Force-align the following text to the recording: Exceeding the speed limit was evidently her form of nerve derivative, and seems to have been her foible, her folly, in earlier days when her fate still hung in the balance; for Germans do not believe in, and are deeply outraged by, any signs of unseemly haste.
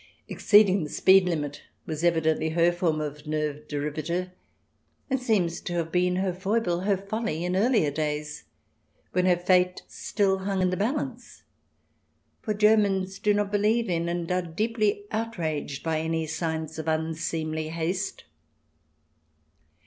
Exceeding 0.27 0.83
the 0.83 0.89
speed 0.89 1.25
limit 1.25 1.61
was 1.85 2.03
evidently 2.03 2.49
her 2.49 2.71
form 2.71 2.99
of 2.99 3.27
nerve 3.27 3.67
derivative, 3.67 4.31
and 5.11 5.21
seems 5.21 5.61
to 5.61 5.73
have 5.73 5.91
been 5.91 6.15
her 6.15 6.33
foible, 6.33 6.79
her 6.85 6.97
folly, 6.97 7.43
in 7.45 7.55
earlier 7.55 7.91
days 7.91 8.45
when 9.11 9.27
her 9.27 9.37
fate 9.37 9.83
still 9.87 10.39
hung 10.39 10.59
in 10.59 10.71
the 10.71 10.75
balance; 10.75 11.43
for 12.41 12.55
Germans 12.55 13.19
do 13.19 13.31
not 13.31 13.51
believe 13.51 13.91
in, 13.91 14.09
and 14.09 14.31
are 14.31 14.41
deeply 14.41 15.05
outraged 15.11 15.83
by, 15.83 15.99
any 15.99 16.25
signs 16.25 16.79
of 16.79 16.87
unseemly 16.87 17.69
haste. 17.69 18.23